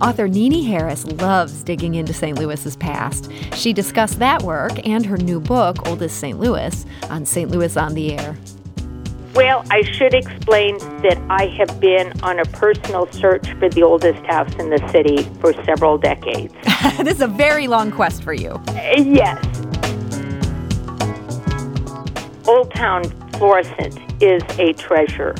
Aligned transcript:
Author 0.00 0.28
Nini 0.28 0.62
Harris 0.62 1.04
loves 1.04 1.64
digging 1.64 1.96
into 1.96 2.12
St. 2.12 2.38
Louis's 2.38 2.76
past. 2.76 3.28
She 3.54 3.72
discussed 3.72 4.20
that 4.20 4.42
work 4.42 4.86
and 4.86 5.04
her 5.04 5.16
new 5.16 5.40
book, 5.40 5.88
Oldest 5.88 6.18
St. 6.18 6.38
Louis, 6.38 6.86
on 7.10 7.26
St. 7.26 7.50
Louis 7.50 7.76
on 7.76 7.94
the 7.94 8.16
Air. 8.16 8.36
Well, 9.34 9.64
I 9.70 9.82
should 9.82 10.14
explain 10.14 10.78
that 11.02 11.20
I 11.28 11.46
have 11.58 11.80
been 11.80 12.12
on 12.22 12.38
a 12.38 12.44
personal 12.44 13.10
search 13.10 13.50
for 13.54 13.68
the 13.68 13.82
oldest 13.82 14.24
house 14.26 14.54
in 14.60 14.70
the 14.70 14.88
city 14.90 15.24
for 15.40 15.52
several 15.64 15.98
decades. 15.98 16.54
this 16.98 17.16
is 17.16 17.20
a 17.20 17.26
very 17.26 17.66
long 17.66 17.90
quest 17.90 18.22
for 18.22 18.32
you. 18.32 18.52
Uh, 18.68 18.94
yes. 18.96 19.44
Old 22.46 22.70
Town 22.72 23.02
Florissant 23.32 23.98
is 24.22 24.42
a 24.60 24.72
treasure. 24.74 25.34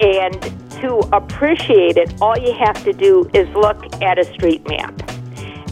And 0.00 0.40
to 0.80 0.96
appreciate 1.12 1.98
it, 1.98 2.20
all 2.22 2.38
you 2.38 2.54
have 2.54 2.82
to 2.84 2.92
do 2.92 3.28
is 3.34 3.48
look 3.54 3.84
at 4.02 4.18
a 4.18 4.24
street 4.32 4.66
map. 4.66 4.94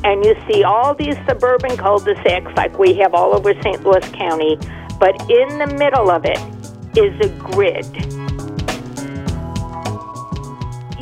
And 0.05 0.25
you 0.25 0.37
see 0.47 0.63
all 0.65 0.95
these 0.95 1.17
suburban 1.27 1.77
cul 1.77 1.99
de 1.99 2.15
sacs 2.23 2.53
like 2.57 2.79
we 2.79 2.95
have 2.95 3.15
all 3.15 3.35
over 3.35 3.55
St. 3.63 3.83
Louis 3.83 4.07
County, 4.13 4.57
but 5.01 5.19
in 5.31 5.59
the 5.59 5.75
middle 5.79 6.11
of 6.11 6.25
it 6.25 6.39
is 6.97 7.15
a 7.25 7.29
grid. 7.51 7.87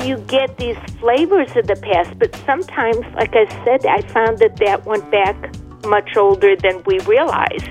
You 0.05 0.17
get 0.19 0.57
these 0.57 0.77
flavors 0.99 1.53
of 1.57 1.67
the 1.67 1.75
past, 1.75 2.17
but 2.17 2.33
sometimes, 2.45 3.05
like 3.15 3.35
I 3.35 3.45
said, 3.65 3.85
I 3.85 4.01
found 4.03 4.39
that 4.39 4.55
that 4.57 4.85
went 4.85 5.09
back 5.11 5.35
much 5.85 6.15
older 6.15 6.55
than 6.55 6.81
we 6.85 6.99
realized. 6.99 7.69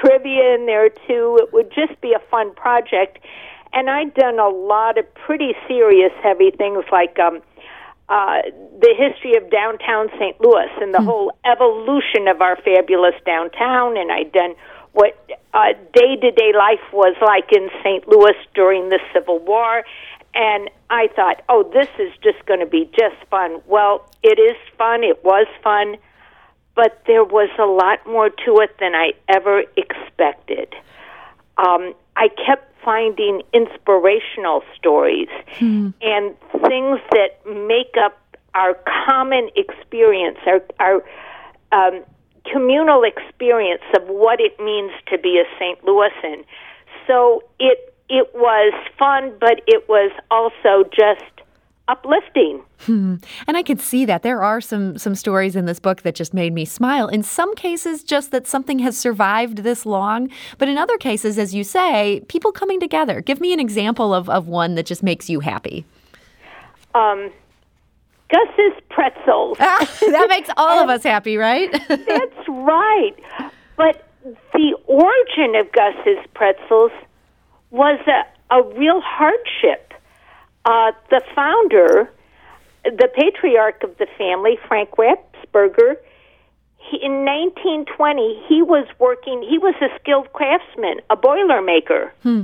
trivia 0.00 0.54
in 0.54 0.64
there, 0.64 0.88
too. 0.88 1.38
It 1.42 1.52
would 1.52 1.70
just 1.74 2.00
be 2.00 2.14
a 2.14 2.30
fun 2.30 2.54
project. 2.54 3.18
And 3.74 3.90
I'd 3.90 4.14
done 4.14 4.38
a 4.38 4.48
lot 4.48 4.96
of 4.96 5.04
pretty 5.14 5.52
serious, 5.68 6.12
heavy 6.22 6.52
things 6.52 6.84
like 6.90 7.18
um, 7.18 7.42
uh, 8.12 8.42
the 8.82 8.92
history 8.92 9.36
of 9.36 9.50
downtown 9.50 10.08
St. 10.18 10.38
Louis 10.38 10.68
and 10.82 10.92
the 10.92 10.98
hmm. 10.98 11.06
whole 11.06 11.32
evolution 11.46 12.28
of 12.28 12.42
our 12.42 12.56
fabulous 12.56 13.14
downtown. 13.24 13.96
And 13.96 14.12
I'd 14.12 14.30
done 14.32 14.54
what 14.92 15.16
day 15.94 16.16
to 16.16 16.30
day 16.30 16.52
life 16.52 16.84
was 16.92 17.16
like 17.24 17.50
in 17.52 17.70
St. 17.82 18.06
Louis 18.06 18.36
during 18.54 18.90
the 18.90 19.00
Civil 19.14 19.38
War. 19.38 19.82
And 20.34 20.68
I 20.90 21.08
thought, 21.16 21.42
oh, 21.48 21.62
this 21.72 21.88
is 21.98 22.12
just 22.22 22.44
going 22.44 22.60
to 22.60 22.66
be 22.66 22.84
just 22.98 23.16
fun. 23.30 23.62
Well, 23.66 24.06
it 24.22 24.38
is 24.38 24.56
fun. 24.76 25.04
It 25.04 25.24
was 25.24 25.46
fun. 25.64 25.96
But 26.74 27.02
there 27.06 27.24
was 27.24 27.48
a 27.58 27.64
lot 27.64 28.06
more 28.06 28.28
to 28.28 28.60
it 28.60 28.76
than 28.78 28.94
I 28.94 29.12
ever 29.26 29.62
expected. 29.76 30.74
Um, 31.56 31.94
I 32.14 32.28
kept 32.28 32.71
finding 32.84 33.42
inspirational 33.52 34.62
stories 34.76 35.28
hmm. 35.58 35.90
and 36.00 36.34
things 36.68 37.00
that 37.12 37.38
make 37.46 37.94
up 38.02 38.18
our 38.54 38.76
common 39.06 39.50
experience, 39.56 40.38
our, 40.46 40.62
our 40.80 41.02
um, 41.72 42.04
communal 42.50 43.02
experience 43.04 43.82
of 43.96 44.06
what 44.08 44.40
it 44.40 44.58
means 44.60 44.92
to 45.06 45.18
be 45.18 45.40
a 45.40 45.44
St. 45.58 45.82
Louisan. 45.84 46.44
So 47.06 47.42
it 47.58 47.92
it 48.08 48.28
was 48.34 48.74
fun, 48.98 49.32
but 49.40 49.62
it 49.66 49.88
was 49.88 50.12
also 50.30 50.88
just 50.90 51.41
uplifting. 51.88 52.62
Hmm. 52.80 53.16
And 53.46 53.56
I 53.56 53.62
could 53.62 53.80
see 53.80 54.04
that 54.04 54.22
there 54.22 54.42
are 54.42 54.60
some 54.60 54.98
some 54.98 55.14
stories 55.14 55.56
in 55.56 55.66
this 55.66 55.78
book 55.78 56.02
that 56.02 56.14
just 56.14 56.32
made 56.32 56.52
me 56.52 56.64
smile. 56.64 57.08
In 57.08 57.22
some 57.22 57.54
cases, 57.54 58.02
just 58.02 58.30
that 58.30 58.46
something 58.46 58.78
has 58.80 58.96
survived 58.96 59.58
this 59.58 59.84
long, 59.84 60.30
but 60.58 60.68
in 60.68 60.78
other 60.78 60.96
cases, 60.98 61.38
as 61.38 61.54
you 61.54 61.64
say, 61.64 62.22
people 62.28 62.52
coming 62.52 62.80
together. 62.80 63.20
Give 63.20 63.40
me 63.40 63.52
an 63.52 63.60
example 63.60 64.14
of, 64.14 64.28
of 64.28 64.48
one 64.48 64.74
that 64.76 64.86
just 64.86 65.02
makes 65.02 65.28
you 65.28 65.40
happy. 65.40 65.84
Um, 66.94 67.30
Gus's 68.28 68.80
pretzels. 68.88 69.58
that 69.58 70.26
makes 70.28 70.48
all 70.56 70.82
of 70.82 70.88
us 70.88 71.02
happy, 71.02 71.36
right? 71.36 71.70
that's 71.88 72.48
right. 72.48 73.14
But 73.76 74.08
the 74.52 74.76
origin 74.86 75.56
of 75.56 75.70
Gus's 75.72 76.24
pretzels 76.34 76.92
was 77.70 77.98
a, 78.06 78.54
a 78.54 78.62
real 78.78 79.00
hardship 79.00 79.91
uh, 80.64 80.92
the 81.10 81.22
founder, 81.34 82.10
the 82.84 83.08
patriarch 83.14 83.82
of 83.82 83.96
the 83.98 84.06
family, 84.18 84.58
Frank 84.68 84.90
Ramsperger, 84.92 85.96
he, 86.90 86.98
in 87.02 87.24
1920, 87.24 88.44
he 88.48 88.62
was 88.62 88.86
working, 88.98 89.42
he 89.42 89.58
was 89.58 89.74
a 89.80 89.88
skilled 90.00 90.32
craftsman, 90.32 91.00
a 91.10 91.16
boiler 91.16 91.62
maker. 91.62 92.12
Hmm. 92.22 92.42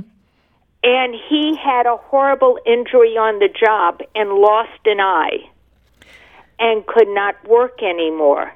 And 0.81 1.13
he 1.13 1.57
had 1.61 1.85
a 1.85 1.97
horrible 1.97 2.57
injury 2.65 3.17
on 3.17 3.39
the 3.39 3.49
job 3.49 3.99
and 4.15 4.29
lost 4.29 4.79
an 4.85 5.01
eye 5.01 5.49
and 6.57 6.85
could 6.87 7.09
not 7.09 7.35
work 7.47 7.83
anymore. 7.83 8.53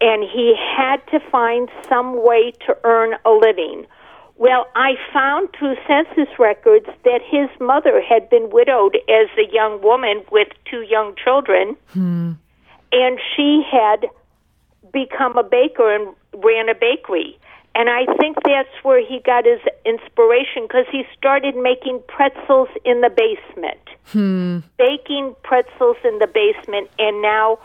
And 0.00 0.22
he 0.22 0.54
had 0.56 1.06
to 1.08 1.20
find 1.30 1.68
some 1.86 2.24
way 2.24 2.52
to 2.66 2.76
earn 2.84 3.14
a 3.26 3.30
living. 3.30 3.86
Well, 4.40 4.68
I 4.74 4.94
found 5.12 5.50
through 5.52 5.76
census 5.86 6.38
records 6.38 6.86
that 7.04 7.20
his 7.22 7.50
mother 7.60 8.00
had 8.00 8.30
been 8.30 8.48
widowed 8.48 8.96
as 9.06 9.28
a 9.36 9.52
young 9.52 9.82
woman 9.82 10.24
with 10.32 10.48
two 10.64 10.80
young 10.80 11.14
children, 11.22 11.76
hmm. 11.92 12.32
and 12.90 13.20
she 13.36 13.62
had 13.70 14.06
become 14.94 15.36
a 15.36 15.42
baker 15.42 15.94
and 15.94 16.14
ran 16.42 16.70
a 16.70 16.74
bakery. 16.74 17.38
And 17.74 17.90
I 17.90 18.06
think 18.18 18.38
that's 18.42 18.72
where 18.82 19.06
he 19.06 19.20
got 19.20 19.44
his 19.44 19.60
inspiration 19.84 20.62
because 20.62 20.86
he 20.90 21.04
started 21.18 21.54
making 21.54 22.00
pretzels 22.08 22.68
in 22.82 23.02
the 23.02 23.10
basement, 23.10 23.84
hmm. 24.06 24.60
baking 24.78 25.36
pretzels 25.42 25.98
in 26.02 26.18
the 26.18 26.26
basement, 26.26 26.88
and 26.98 27.20
now, 27.20 27.58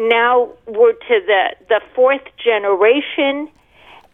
now 0.00 0.50
we're 0.66 0.94
to 0.94 1.20
the 1.28 1.54
the 1.68 1.80
fourth 1.94 2.26
generation 2.42 3.48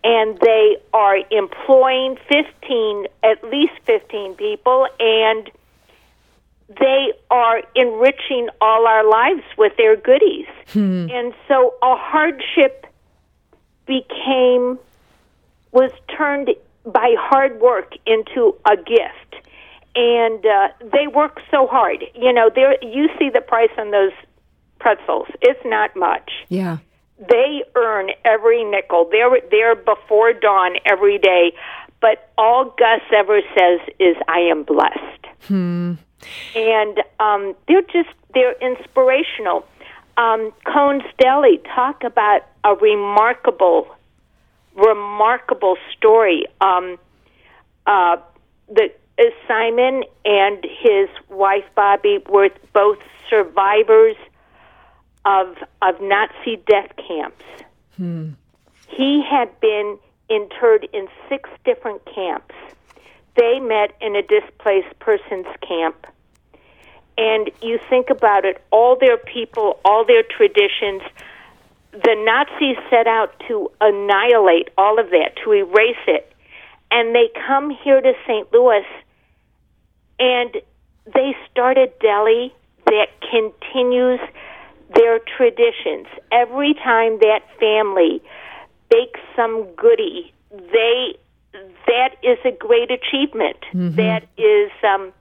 and 0.05 0.39
they 0.41 0.77
are 0.93 1.17
employing 1.31 2.17
15, 2.29 3.07
at 3.23 3.43
least 3.45 3.73
15 3.85 4.35
people, 4.35 4.87
and 5.01 5.51
they 6.69 7.13
are 7.31 7.63
enriching 7.75 8.49
all 8.61 8.87
our 8.87 9.09
lives 9.09 9.43
with 9.57 9.77
their 9.77 9.97
goodies. 9.97 10.47
Hmm. 10.69 11.09
And 11.11 11.35
so 11.49 11.75
a 11.83 11.97
hardship 11.97 12.87
became, 13.87 14.79
was 15.73 15.91
turned 16.17 16.51
by 16.85 17.15
hard 17.19 17.61
work 17.61 17.95
into 18.07 18.55
a 18.65 18.77
gift. 18.77 19.35
and 19.95 20.47
uh, 20.47 20.69
they 20.93 21.07
work 21.09 21.41
so 21.51 21.67
hard. 21.67 22.05
You 22.15 22.33
know, 22.33 22.51
there 22.55 22.77
you 22.85 23.09
see 23.19 23.31
the 23.31 23.41
price 23.41 23.71
on 23.77 23.91
those 23.91 24.13
pretzels. 24.79 25.27
It's 25.41 25.61
not 25.65 25.97
much. 25.97 26.31
Yeah. 26.49 26.79
They 27.19 27.65
earn 27.75 28.11
every 28.25 28.65
nickel. 28.65 29.09
They're 29.11 29.41
they're 29.51 29.75
before 29.75 30.33
dawn 30.33 30.77
every 30.85 31.19
day. 31.19 31.53
But 32.01 32.31
all 32.39 32.67
Gus 32.79 33.01
ever 33.13 33.41
says 33.57 33.81
is, 33.99 34.17
"I 34.29 34.41
am 34.41 34.63
blessed." 34.63 35.27
Hmm. 35.47 35.95
And 36.55 37.03
um, 37.19 37.55
they're 37.67 37.83
just 37.83 38.11
they're 38.35 38.55
inspirational. 38.61 39.67
Um, 40.17 40.53
Kohn's 40.67 41.05
Deli 41.19 41.61
talk 41.75 42.03
about 42.05 42.43
a 42.65 42.75
remarkable, 42.75 43.87
remarkable 44.75 45.77
story. 45.97 46.45
Um, 46.61 46.99
uh, 47.87 48.17
the 48.69 48.93
uh, 49.19 49.23
Simon 49.47 50.05
and 50.25 50.65
his 50.65 51.09
wife 51.29 51.65
Bobby 51.75 52.19
were 52.29 52.51
both 52.73 52.99
survivors 53.29 54.17
of 55.25 55.57
of 55.83 56.01
Nazi 56.01 56.57
death 56.67 56.93
camps. 56.97 57.45
Hmm. 57.97 58.31
He 58.89 59.23
had 59.23 59.59
been 59.61 59.99
interred 60.29 60.89
in 60.93 61.09
six 61.29 61.49
different 61.65 62.05
camps. 62.05 62.55
They 63.37 63.61
met 63.61 63.95
in 64.01 64.17
a 64.17 64.23
displaced 64.23 64.99
persons 64.99 65.47
camp. 65.67 66.07
And 67.17 67.51
you 67.63 67.79
think 67.91 68.11
about 68.11 68.45
it, 68.45 68.63
all 68.71 68.97
their 68.97 69.17
people, 69.17 69.81
all 69.85 70.05
their 70.05 70.23
traditions, 70.23 71.03
the 71.93 72.15
Nazis 72.17 72.77
set 72.91 73.07
out 73.07 73.35
to 73.49 73.71
annihilate 73.81 74.71
all 74.79 75.01
of 75.01 75.11
that, 75.11 75.37
to 75.45 75.53
erase 75.53 75.97
it. 76.07 76.33
And 76.91 77.15
they 77.15 77.29
come 77.47 77.71
here 77.71 78.01
to 78.01 78.13
St. 78.27 78.53
Louis 78.53 78.85
and 80.19 80.57
they 81.15 81.37
start 81.51 81.79
a 81.79 81.89
deli 82.01 82.55
that 82.87 83.09
continues 83.31 84.21
their 84.95 85.19
traditions. 85.19 86.07
Every 86.33 86.75
time 86.75 87.19
that 87.21 87.41
family 87.61 88.23
bakes 88.91 89.21
some 89.37 89.67
goodie, 89.77 90.33
they 90.51 91.17
that 91.87 92.17
is 92.23 92.39
a 92.45 92.53
great 92.53 92.91
achievement. 92.91 93.59
Mm-hmm. 93.73 93.97
That 93.97 94.25
is 94.37 94.71
um 94.83 95.13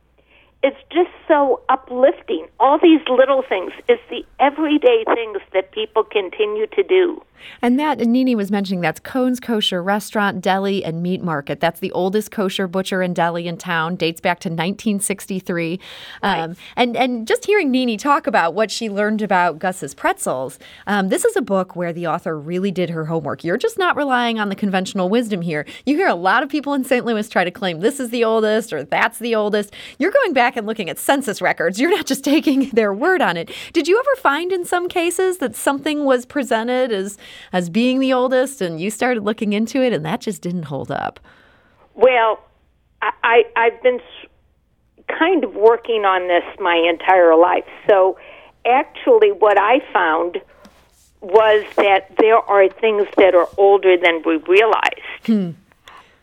it's 0.67 0.83
just 0.91 1.09
so 1.29 1.61
uplifting. 1.69 2.45
All 2.59 2.77
these 2.77 2.99
little 3.07 3.41
things. 3.47 3.71
It's 3.87 4.01
the 4.09 4.25
everyday 4.37 5.05
things 5.05 5.37
that 5.53 5.71
people 5.71 6.03
continue 6.03 6.67
to 6.67 6.83
do. 6.83 7.23
And 7.61 7.79
that, 7.79 8.01
and 8.01 8.11
Nini 8.11 8.35
was 8.35 8.51
mentioning 8.51 8.81
that's 8.81 8.99
Kohn's 8.99 9.39
Kosher 9.39 9.81
Restaurant, 9.81 10.41
Deli, 10.41 10.83
and 10.83 11.01
Meat 11.01 11.23
Market. 11.23 11.59
That's 11.59 11.79
the 11.79 11.91
oldest 11.91 12.31
kosher 12.31 12.67
butcher 12.67 13.01
and 13.01 13.15
deli 13.15 13.47
in 13.47 13.57
town, 13.57 13.95
dates 13.95 14.21
back 14.21 14.39
to 14.41 14.49
1963. 14.49 15.79
Right. 16.23 16.39
Um, 16.39 16.55
and, 16.75 16.95
and 16.95 17.27
just 17.27 17.45
hearing 17.45 17.71
Nini 17.71 17.97
talk 17.97 18.27
about 18.27 18.53
what 18.53 18.71
she 18.71 18.89
learned 18.89 19.21
about 19.21 19.59
Gus's 19.59 19.93
pretzels, 19.93 20.59
um, 20.85 21.09
this 21.09 21.25
is 21.25 21.35
a 21.35 21.41
book 21.41 21.75
where 21.75 21.93
the 21.93 22.07
author 22.07 22.37
really 22.37 22.71
did 22.71 22.89
her 22.89 23.05
homework. 23.05 23.43
You're 23.43 23.57
just 23.57 23.77
not 23.77 23.95
relying 23.95 24.39
on 24.39 24.49
the 24.49 24.55
conventional 24.55 25.09
wisdom 25.09 25.41
here. 25.41 25.65
You 25.85 25.95
hear 25.95 26.07
a 26.07 26.15
lot 26.15 26.43
of 26.43 26.49
people 26.49 26.73
in 26.73 26.83
St. 26.83 27.05
Louis 27.05 27.27
try 27.29 27.43
to 27.43 27.51
claim 27.51 27.79
this 27.79 27.99
is 27.99 28.09
the 28.09 28.23
oldest 28.23 28.73
or 28.73 28.83
that's 28.83 29.19
the 29.19 29.35
oldest. 29.35 29.73
You're 29.99 30.11
going 30.11 30.33
back 30.33 30.56
and 30.57 30.67
looking 30.67 30.89
at 30.89 30.97
census 30.97 31.41
records. 31.41 31.79
You're 31.79 31.91
not 31.91 32.05
just 32.05 32.23
taking 32.23 32.69
their 32.73 32.93
word 32.93 33.21
on 33.21 33.37
it. 33.37 33.51
Did 33.73 33.87
you 33.87 33.99
ever 33.99 34.21
find 34.21 34.51
in 34.51 34.65
some 34.65 34.89
cases 34.89 35.37
that 35.37 35.55
something 35.55 36.05
was 36.05 36.25
presented 36.25 36.91
as 36.91 37.17
as 37.53 37.69
being 37.69 37.99
the 37.99 38.13
oldest 38.13 38.61
and 38.61 38.81
you 38.81 38.89
started 38.89 39.23
looking 39.23 39.53
into 39.53 39.81
it 39.81 39.93
and 39.93 40.05
that 40.05 40.21
just 40.21 40.41
didn't 40.41 40.63
hold 40.63 40.91
up? 40.91 41.19
Well, 41.93 42.39
I, 43.01 43.11
I 43.23 43.43
I've 43.55 43.83
been 43.83 43.99
kind 45.07 45.43
of 45.43 45.55
working 45.55 46.03
on 46.03 46.27
this 46.27 46.43
my 46.59 46.75
entire 46.75 47.35
life. 47.35 47.65
So 47.87 48.17
actually 48.65 49.31
what 49.31 49.57
I 49.57 49.79
found 49.93 50.41
was 51.21 51.65
that 51.77 52.11
there 52.19 52.37
are 52.37 52.69
things 52.69 53.07
that 53.17 53.33
are 53.33 53.47
older 53.57 53.97
than 53.97 54.21
we 54.25 54.37
realized. 54.37 55.55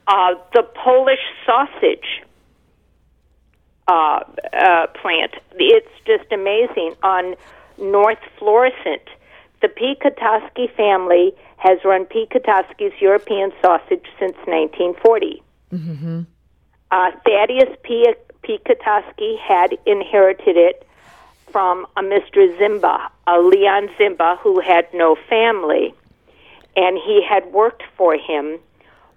Uh, 0.06 0.34
the 0.52 0.62
Polish 0.62 1.20
sausage 1.46 2.22
uh, 3.88 4.20
uh, 4.52 4.86
plant, 5.00 5.34
it's 5.52 5.88
just 6.06 6.30
amazing. 6.32 6.94
On 7.02 7.34
North 7.78 8.18
Florissant, 8.38 9.02
the 9.60 9.68
Piekutowski 9.68 10.74
family 10.74 11.32
has 11.56 11.78
run 11.84 12.04
Piekutowski's 12.06 13.00
European 13.00 13.52
sausage 13.62 14.06
since 14.18 14.36
1940. 14.46 15.42
Uh, 16.90 17.10
Thaddeus 17.24 17.76
P. 17.82 18.06
Piekutowski 18.42 19.38
had 19.38 19.76
inherited 19.86 20.56
it 20.56 20.86
from 21.50 21.86
a 21.96 22.02
Mr. 22.02 22.56
Zimba, 22.58 23.08
a 23.26 23.40
Leon 23.40 23.88
Zimba 23.98 24.38
who 24.38 24.60
had 24.60 24.86
no 24.92 25.16
family, 25.28 25.94
and 26.76 26.98
he 26.98 27.22
had 27.26 27.46
worked 27.52 27.82
for 27.96 28.14
him. 28.16 28.58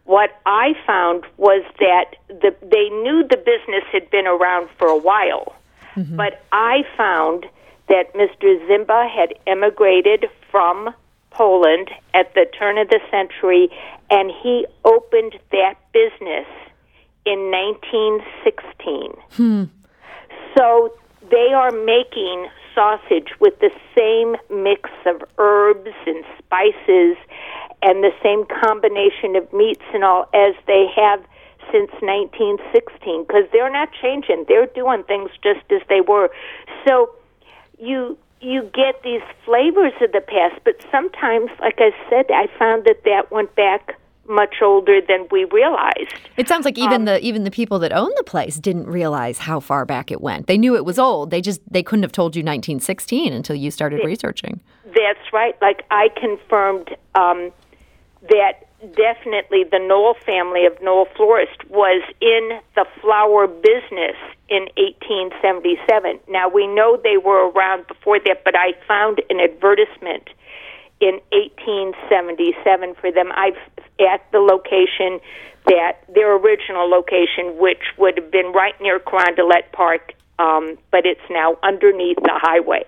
What 0.08 0.40
I 0.46 0.74
found 0.86 1.26
was 1.36 1.64
that 1.80 2.16
the, 2.30 2.56
they 2.62 2.90
knew 2.90 3.28
the 3.30 3.36
business 3.38 3.84
had 3.92 4.10
been 4.10 4.26
around 4.26 4.70
for 4.78 4.88
a 4.88 4.98
while, 4.98 5.54
mm-hmm. 5.96 6.16
but 6.16 6.42
I 6.54 6.84
found 6.96 7.46
that 7.90 8.14
Mr. 8.14 8.58
Zimba 8.68 9.10
had 9.10 9.34
emigrated 9.46 10.28
from 10.50 10.94
Poland 11.32 11.90
at 12.14 12.34
the 12.36 12.46
turn 12.58 12.78
of 12.78 12.88
the 12.88 13.02
century, 13.12 13.70
and 14.10 14.32
he 14.42 14.66
opened 14.86 15.38
that 15.52 15.76
business 15.92 16.48
in 17.26 17.52
1916. 17.52 19.12
Hmm. 19.32 19.64
So 20.58 20.94
they 21.30 21.52
are 21.54 21.72
making 21.72 22.48
sausage 22.74 23.34
with 23.42 23.60
the 23.60 23.72
same 23.94 24.38
mix 24.50 24.90
of 25.06 25.22
herbs 25.38 25.92
and 26.06 26.24
spices 26.40 27.18
and 27.82 28.04
the 28.04 28.12
same 28.24 28.46
combination 28.64 29.36
of 29.36 29.52
meats 29.54 29.84
and 29.94 30.04
all 30.04 30.30
as 30.34 30.56
they 30.66 30.88
have 30.96 31.22
since 31.72 31.92
1916 32.02 33.24
because 33.24 33.44
they're 33.52 33.72
not 33.72 33.90
changing. 34.02 34.46
They're 34.48 34.68
doing 34.68 35.04
things 35.04 35.30
just 35.44 35.66
as 35.72 35.82
they 35.90 36.02
were. 36.02 36.30
So 36.88 37.10
you 37.80 38.18
you 38.40 38.62
get 38.74 39.02
these 39.04 39.22
flavors 39.46 39.94
of 40.00 40.12
the 40.12 40.22
past, 40.22 40.62
but 40.64 40.76
sometimes, 40.92 41.50
like 41.60 41.80
I 41.80 41.90
said, 42.08 42.26
I 42.30 42.48
found 42.60 42.86
that 42.86 43.04
that 43.04 43.32
went 43.32 43.56
back 43.56 43.98
much 44.30 44.56
older 44.62 45.00
than 45.02 45.26
we 45.32 45.46
realized. 45.46 46.14
It 46.36 46.48
sounds 46.48 46.66
like 46.66 46.78
Um, 46.78 46.84
even 46.84 47.06
the 47.06 47.20
even 47.26 47.44
the 47.44 47.52
people 47.52 47.80
that 47.80 47.94
own 47.94 48.12
the 48.18 48.24
place 48.24 48.58
didn't 48.58 48.88
realize 48.88 49.40
how 49.40 49.60
far 49.60 49.86
back 49.86 50.12
it 50.12 50.22
went. 50.22 50.48
They 50.48 50.58
knew 50.58 50.76
it 50.76 50.86
was 50.86 51.00
old. 51.00 51.32
They 51.32 51.42
just 51.42 51.62
they 51.72 51.84
couldn't 51.84 52.04
have 52.04 52.12
told 52.12 52.36
you 52.36 52.42
1916 52.42 53.34
until 53.34 53.56
you 53.56 53.72
started 53.72 54.04
researching. 54.04 54.62
That's 54.86 55.34
right. 55.34 55.56
Like 55.62 55.84
I 55.92 56.10
confirmed 56.16 56.96
um, 57.16 57.52
that 58.30 58.68
definitely 58.96 59.64
the 59.64 59.80
Knoll 59.80 60.16
family 60.26 60.66
of 60.66 60.82
Knoll 60.82 61.08
Florist 61.16 61.70
was 61.70 62.04
in 62.22 62.60
the 62.76 62.86
flower 63.02 63.48
business 63.48 64.16
in 64.50 64.70
1877. 64.78 66.20
Now 66.30 66.48
we 66.50 66.68
know 66.68 66.98
they 67.02 67.18
were 67.18 67.50
around 67.50 67.88
before 67.88 68.20
that, 68.26 68.44
but 68.44 68.56
I 68.56 68.74
found 68.88 69.22
an 69.30 69.40
advertisement 69.40 70.30
in 71.00 71.20
1877 71.32 72.96
for 72.96 73.12
them. 73.12 73.32
I've 73.36 73.58
at 74.00 74.22
the 74.32 74.40
location 74.40 75.20
that 75.66 76.04
their 76.14 76.36
original 76.36 76.90
location, 76.90 77.58
which 77.58 77.84
would 77.98 78.18
have 78.18 78.32
been 78.32 78.54
right 78.54 78.80
near 78.80 79.00
Carondelet 79.00 79.72
Park, 79.74 80.14
um, 80.40 80.78
but 80.92 81.06
it's 81.06 81.20
now 81.30 81.58
underneath 81.64 82.18
the 82.18 82.34
highway, 82.34 82.84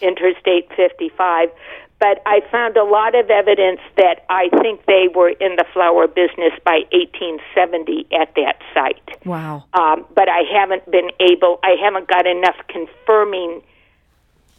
Interstate 0.00 0.68
55. 0.76 1.50
But 1.98 2.20
I 2.26 2.40
found 2.52 2.76
a 2.76 2.84
lot 2.84 3.14
of 3.14 3.30
evidence 3.30 3.80
that 3.96 4.24
I 4.28 4.50
think 4.60 4.84
they 4.84 5.08
were 5.14 5.30
in 5.30 5.56
the 5.56 5.64
flower 5.72 6.06
business 6.06 6.52
by 6.64 6.84
1870 6.92 8.06
at 8.12 8.34
that 8.34 8.60
site. 8.74 9.24
Wow. 9.24 9.64
Um, 9.72 10.04
but 10.14 10.28
I 10.28 10.42
haven't 10.52 10.90
been 10.90 11.10
able, 11.20 11.58
I 11.62 11.76
haven't 11.80 12.06
got 12.06 12.26
enough 12.26 12.56
confirming 12.68 13.62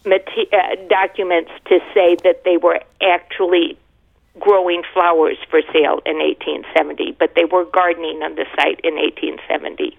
mate- 0.03 0.51
uh, 0.51 0.75
documents 0.89 1.51
to 1.65 1.79
say 1.94 2.15
that 2.24 2.44
they 2.44 2.58
were 2.58 2.79
actually 3.01 3.77
growing 4.39 4.84
flowers 4.94 5.38
for 5.50 5.62
sale 5.74 6.00
in 6.06 6.17
1870, 6.17 7.15
but 7.20 7.32
they 7.36 7.46
were 7.46 7.65
gardening 7.65 8.22
on 8.24 8.36
the 8.36 8.46
site 8.56 8.79
in 8.84 8.96
1870. 8.96 9.98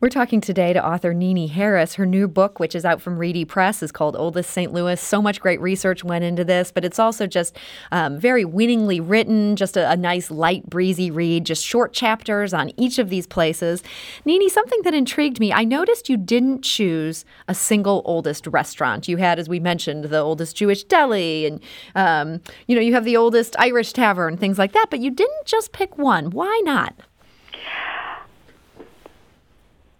We're 0.00 0.08
talking 0.08 0.40
today 0.40 0.72
to 0.72 0.84
author 0.84 1.14
Nini 1.14 1.46
Harris. 1.46 1.94
Her 1.94 2.06
new 2.06 2.26
book, 2.26 2.58
which 2.58 2.74
is 2.74 2.84
out 2.84 3.00
from 3.00 3.16
Reedy 3.16 3.44
Press, 3.44 3.82
is 3.82 3.92
called 3.92 4.16
Oldest 4.16 4.50
St. 4.50 4.72
Louis. 4.72 5.00
So 5.00 5.22
much 5.22 5.40
great 5.40 5.60
research 5.60 6.02
went 6.02 6.24
into 6.24 6.44
this, 6.44 6.72
but 6.72 6.84
it's 6.84 6.98
also 6.98 7.26
just 7.26 7.56
um, 7.92 8.18
very 8.18 8.44
winningly 8.44 8.98
written, 8.98 9.56
just 9.56 9.76
a, 9.76 9.90
a 9.90 9.96
nice, 9.96 10.30
light, 10.30 10.68
breezy 10.68 11.10
read, 11.10 11.46
just 11.46 11.64
short 11.64 11.92
chapters 11.92 12.52
on 12.52 12.72
each 12.76 12.98
of 12.98 13.08
these 13.08 13.26
places. 13.26 13.82
Nini, 14.24 14.48
something 14.48 14.80
that 14.82 14.94
intrigued 14.94 15.38
me, 15.38 15.52
I 15.52 15.64
noticed 15.64 16.08
you 16.08 16.16
didn't 16.16 16.62
choose 16.62 17.24
a 17.46 17.54
single 17.54 18.02
oldest 18.04 18.46
restaurant. 18.48 19.06
You 19.06 19.18
had, 19.18 19.38
as 19.38 19.48
we 19.48 19.60
mentioned, 19.60 20.04
the 20.06 20.18
oldest 20.18 20.56
Jewish 20.56 20.82
deli, 20.84 21.46
and 21.46 21.60
um, 21.94 22.40
you 22.66 22.74
know, 22.74 22.82
you 22.82 22.94
have 22.94 23.04
the 23.04 23.16
oldest 23.16 23.39
Irish 23.58 23.92
tavern, 23.92 24.36
things 24.36 24.58
like 24.58 24.72
that, 24.72 24.86
but 24.90 25.00
you 25.00 25.10
didn't 25.10 25.46
just 25.46 25.72
pick 25.72 25.96
one. 25.98 26.30
Why 26.30 26.60
not? 26.64 26.94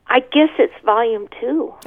I 0.07 0.21
guess 0.21 0.49
it's 0.59 0.75
volume 0.85 1.29
two. 1.41 1.73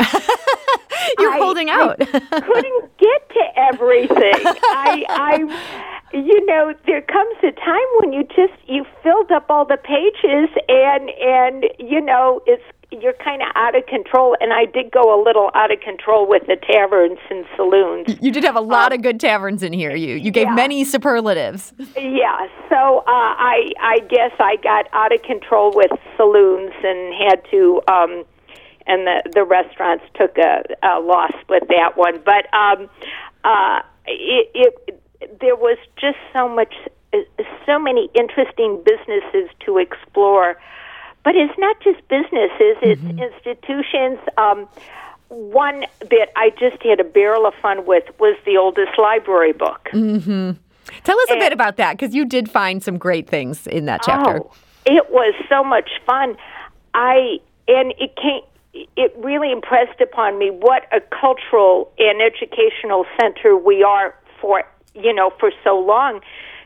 You're 1.19 1.33
I- 1.33 1.37
holding 1.37 1.69
out. 1.69 1.97
I 1.99 2.05
couldn't 2.41 2.97
get 2.97 3.29
to 3.29 3.43
everything. 3.57 4.45
I, 4.45 5.03
I, 5.09 6.09
you 6.13 6.45
know, 6.45 6.73
there 6.85 7.01
comes 7.01 7.35
a 7.43 7.51
time 7.51 7.87
when 7.99 8.13
you 8.13 8.23
just 8.23 8.53
you 8.65 8.85
filled 9.03 9.31
up 9.31 9.47
all 9.49 9.65
the 9.65 9.75
pages, 9.77 10.49
and 10.69 11.09
and 11.09 11.65
you 11.79 11.99
know 11.99 12.41
it's 12.45 12.63
you're 13.01 13.13
kind 13.13 13.41
of 13.41 13.47
out 13.55 13.75
of 13.75 13.85
control. 13.85 14.35
And 14.39 14.53
I 14.53 14.65
did 14.65 14.91
go 14.91 15.01
a 15.13 15.19
little 15.21 15.49
out 15.55 15.71
of 15.71 15.79
control 15.79 16.27
with 16.27 16.45
the 16.47 16.55
taverns 16.55 17.19
and 17.29 17.45
saloons. 17.55 18.17
you 18.21 18.31
did 18.31 18.43
have 18.43 18.55
a 18.55 18.61
lot 18.61 18.93
of 18.93 19.01
good 19.01 19.19
taverns 19.19 19.63
in 19.63 19.73
here. 19.73 19.95
You 19.95 20.15
you 20.15 20.31
gave 20.31 20.47
yeah. 20.47 20.55
many 20.55 20.83
superlatives. 20.83 21.73
Yeah, 21.95 22.47
so 22.69 22.99
uh, 22.99 23.03
I 23.07 23.71
I 23.79 23.99
guess 24.09 24.31
I 24.39 24.57
got 24.57 24.87
out 24.93 25.13
of 25.13 25.21
control 25.23 25.71
with 25.73 25.91
saloons 26.17 26.73
and 26.83 27.13
had 27.29 27.41
to, 27.51 27.81
um, 27.87 28.23
and 28.87 29.07
the 29.07 29.23
the 29.33 29.43
restaurants 29.43 30.03
took 30.15 30.37
a, 30.37 30.63
a 30.83 30.99
loss 30.99 31.33
with 31.49 31.63
that 31.69 31.97
one. 31.97 32.21
But 32.23 32.53
um, 32.53 32.89
uh, 33.43 33.81
it, 34.05 34.51
it 34.53 35.03
there 35.39 35.55
was 35.55 35.77
just 35.99 36.17
so 36.33 36.49
much, 36.49 36.73
uh, 37.13 37.17
so 37.65 37.79
many 37.79 38.09
interesting 38.13 38.83
businesses 38.83 39.49
to 39.65 39.77
explore. 39.77 40.57
But 41.23 41.35
it's 41.35 41.57
not 41.57 41.79
just 41.81 42.05
businesses; 42.07 42.77
it's 42.81 43.01
institutions. 43.03 44.19
Um, 44.37 44.67
one 45.29 45.85
bit 46.09 46.31
I 46.35 46.51
just 46.59 46.81
had 46.83 46.99
a 46.99 47.03
barrel 47.03 47.45
of 47.45 47.53
fun 47.61 47.85
with 47.85 48.03
was 48.19 48.37
the 48.45 48.57
oldest 48.57 48.97
library 48.97 49.53
book. 49.53 49.89
Tell 49.91 51.19
us 51.19 51.31
a 51.31 51.37
bit 51.39 51.53
about 51.53 51.77
that 51.77 51.97
because 51.97 52.13
you 52.13 52.25
did 52.25 52.49
find 52.49 52.83
some 52.83 52.97
great 52.97 53.29
things 53.29 53.67
in 53.67 53.85
that 53.85 54.01
chapter. 54.03 54.41
Oh, 54.43 54.51
it 54.85 55.09
was 55.09 55.33
so 55.49 55.63
much 55.63 55.89
fun. 56.05 56.35
I 56.93 57.37
and 57.67 57.93
it 57.99 58.15
came. 58.15 58.41
It 58.97 59.13
really 59.17 59.51
impressed 59.51 60.01
upon 60.01 60.39
me 60.39 60.49
what 60.49 60.87
a 60.91 60.99
cultural 60.99 61.91
and 61.99 62.21
educational 62.21 63.05
center 63.21 63.55
we 63.55 63.83
are 63.83 64.15
for 64.41 64.63
you 64.93 65.13
know 65.13 65.31
for 65.39 65.51
so 65.63 65.79
long. 65.79 66.21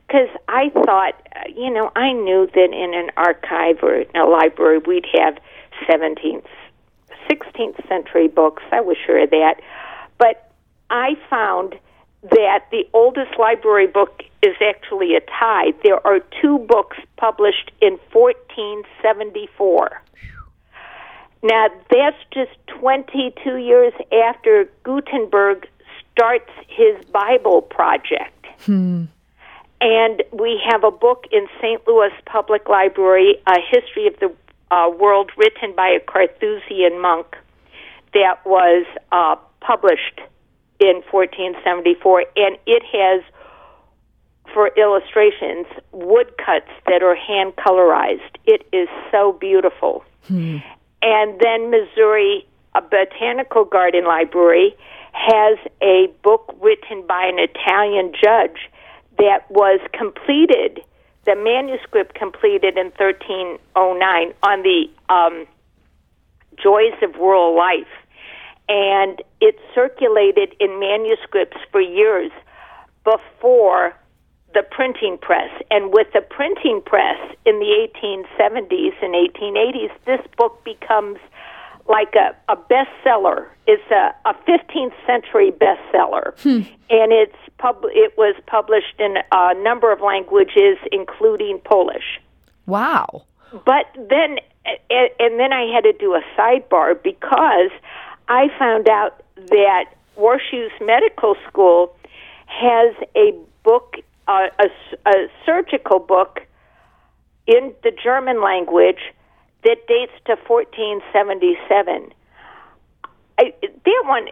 Because 0.07 0.29
I 0.47 0.69
thought, 0.69 1.15
uh, 1.35 1.49
you 1.53 1.69
know, 1.69 1.91
I 1.95 2.13
knew 2.13 2.47
that 2.53 2.69
in 2.71 2.93
an 2.93 3.09
archive 3.17 3.83
or 3.83 4.01
in 4.01 4.15
a 4.15 4.25
library 4.25 4.79
we'd 4.79 5.05
have 5.19 5.37
17th, 5.89 6.45
16th 7.29 7.87
century 7.87 8.27
books. 8.27 8.63
I 8.71 8.81
was 8.81 8.97
sure 9.05 9.23
of 9.23 9.29
that. 9.31 9.55
But 10.17 10.51
I 10.89 11.17
found 11.29 11.75
that 12.23 12.65
the 12.71 12.87
oldest 12.93 13.37
library 13.37 13.87
book 13.87 14.23
is 14.41 14.55
actually 14.61 15.15
a 15.15 15.21
tie. 15.21 15.73
There 15.83 16.05
are 16.05 16.19
two 16.41 16.59
books 16.59 16.97
published 17.17 17.71
in 17.81 17.99
1474. 18.13 20.01
Now, 21.43 21.67
that's 21.91 22.17
just 22.33 22.51
22 22.79 23.57
years 23.57 23.93
after 24.11 24.69
Gutenberg 24.83 25.67
starts 26.11 26.49
his 26.67 27.03
Bible 27.11 27.61
project. 27.61 28.47
And 29.79 30.23
we 30.31 30.59
have 30.69 30.83
a 30.83 30.91
book 30.91 31.25
in 31.31 31.47
St. 31.61 31.81
Louis 31.87 32.11
Public 32.25 32.67
Library, 32.67 33.35
A 33.47 33.59
History 33.71 34.07
of 34.07 34.15
the 34.19 34.33
uh, 34.73 34.89
World, 34.89 35.31
written 35.37 35.75
by 35.75 35.89
a 35.89 35.99
Carthusian 35.99 36.99
monk, 36.99 37.35
that 38.13 38.43
was 38.45 38.85
uh, 39.11 39.35
published 39.61 40.19
in 40.79 41.03
1474. 41.11 42.25
And 42.35 42.57
it 42.65 42.83
has, 42.91 43.23
for 44.53 44.69
illustrations, 44.69 45.67
woodcuts 45.91 46.71
that 46.87 47.03
are 47.03 47.15
hand 47.15 47.55
colorized. 47.55 48.37
It 48.45 48.65
is 48.73 48.87
so 49.11 49.33
beautiful. 49.33 50.03
And 51.01 51.39
then 51.39 51.69
Missouri 51.69 52.47
a 52.77 52.81
Botanical 52.81 53.65
Garden 53.65 54.05
Library 54.05 54.75
has 55.11 55.57
a 55.81 56.07
book 56.23 56.55
written 56.61 57.05
by 57.07 57.25
an 57.25 57.39
Italian 57.39 58.13
judge 58.13 58.69
that 59.17 59.49
was 59.49 59.79
completed, 59.93 60.81
the 61.25 61.35
manuscript 61.35 62.15
completed 62.15 62.77
in 62.77 62.87
1309 62.97 64.33
on 64.43 64.63
the 64.63 64.89
um, 65.13 65.45
joys 66.61 66.93
of 67.01 67.15
rural 67.15 67.55
life. 67.55 67.87
And 68.69 69.21
it 69.39 69.55
circulated 69.73 70.55
in 70.59 70.79
manuscripts 70.79 71.57
for 71.71 71.79
years 71.79 72.31
before 73.03 73.93
the 74.53 74.63
printing 74.63 75.17
press. 75.21 75.49
And 75.71 75.93
with 75.93 76.07
the 76.13 76.21
printing 76.21 76.81
press 76.85 77.17
in 77.45 77.59
the 77.59 77.87
1870s 77.95 78.93
and 79.01 79.13
1880s, 79.13 79.91
this 80.05 80.21
book 80.37 80.63
becomes 80.63 81.19
like 81.87 82.15
a, 82.15 82.35
a 82.51 82.55
bestseller. 82.55 83.47
It's 83.65 83.91
a, 83.91 84.13
a 84.25 84.33
15th 84.47 84.93
century 85.05 85.51
bestseller, 85.51 86.33
and 86.89 87.11
it's 87.11 87.35
pub- 87.57 87.85
it 87.85 88.17
was 88.17 88.35
published 88.45 88.99
in 88.99 89.15
a 89.31 89.53
number 89.55 89.91
of 89.91 90.01
languages, 90.01 90.77
including 90.91 91.59
Polish. 91.63 92.19
Wow. 92.65 93.23
But 93.51 93.85
then, 93.95 94.37
and 94.89 95.39
then 95.39 95.53
I 95.53 95.71
had 95.73 95.83
to 95.83 95.93
do 95.93 96.13
a 96.13 96.21
sidebar 96.37 97.01
because 97.01 97.71
I 98.27 98.47
found 98.59 98.89
out 98.89 99.23
that 99.49 99.85
WashU's 100.17 100.71
Medical 100.81 101.35
School 101.47 101.95
has 102.47 102.93
a 103.15 103.33
book, 103.63 103.95
uh, 104.27 104.47
a, 104.59 105.09
a 105.09 105.27
surgical 105.45 105.99
book 105.99 106.41
in 107.45 107.73
the 107.83 107.91
German 107.91 108.41
language 108.41 108.99
that 109.63 109.87
dates 109.87 110.13
to 110.25 110.35
1477. 110.47 112.13
I, 113.39 113.53
that 113.61 114.03
one, 114.05 114.27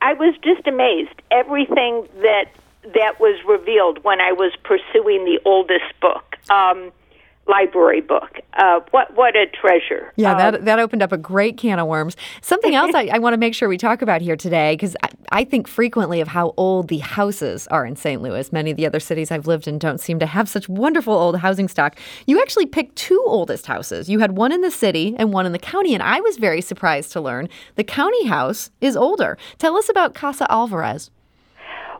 I, 0.00 0.14
was 0.14 0.34
just 0.42 0.66
amazed. 0.66 1.20
Everything 1.30 2.08
that 2.22 2.46
that 2.94 3.18
was 3.18 3.38
revealed 3.44 4.02
when 4.04 4.20
I 4.20 4.32
was 4.32 4.52
pursuing 4.62 5.24
the 5.24 5.40
oldest 5.44 5.92
book, 6.00 6.36
um, 6.50 6.92
library 7.48 8.00
book. 8.00 8.40
Uh, 8.54 8.80
what 8.90 9.14
what 9.14 9.36
a 9.36 9.46
treasure! 9.46 10.12
Yeah, 10.16 10.32
Um, 10.32 10.38
that 10.38 10.64
that 10.64 10.78
opened 10.78 11.02
up 11.02 11.12
a 11.12 11.18
great 11.18 11.56
can 11.56 11.78
of 11.78 11.86
worms. 11.86 12.16
Something 12.42 12.74
else 12.74 12.92
I, 12.94 13.08
I 13.12 13.18
want 13.18 13.34
to 13.34 13.38
make 13.38 13.54
sure 13.54 13.68
we 13.68 13.78
talk 13.78 14.02
about 14.02 14.20
here 14.20 14.36
today, 14.36 14.74
because 14.74 14.96
I, 15.02 15.08
I 15.30 15.44
think 15.44 15.68
frequently 15.68 16.20
of 16.20 16.28
how 16.28 16.54
old 16.56 16.88
the 16.88 16.98
houses 16.98 17.66
are 17.68 17.84
in 17.84 17.96
St. 17.96 18.20
Louis. 18.20 18.52
Many 18.52 18.70
of 18.70 18.76
the 18.76 18.86
other 18.86 19.00
cities 19.00 19.30
I've 19.30 19.46
lived 19.46 19.68
in 19.68 19.78
don't 19.78 20.00
seem 20.00 20.18
to 20.18 20.26
have 20.26 20.48
such 20.48 20.68
wonderful 20.68 21.14
old 21.14 21.38
housing 21.38 21.68
stock. 21.68 21.98
You 22.26 22.40
actually 22.40 22.66
picked 22.66 22.96
two 22.96 23.22
oldest 23.26 23.66
houses. 23.66 24.08
You 24.08 24.18
had 24.18 24.36
one 24.36 24.52
in 24.52 24.60
the 24.60 24.70
city 24.70 25.14
and 25.18 25.32
one 25.32 25.46
in 25.46 25.52
the 25.52 25.58
county, 25.58 25.94
and 25.94 26.02
I 26.02 26.20
was 26.20 26.36
very 26.36 26.60
surprised 26.60 27.12
to 27.12 27.20
learn 27.20 27.48
the 27.76 27.84
county 27.84 28.26
house 28.26 28.70
is 28.80 28.96
older. 28.96 29.38
Tell 29.58 29.76
us 29.76 29.88
about 29.88 30.14
Casa 30.14 30.50
Alvarez. 30.50 31.10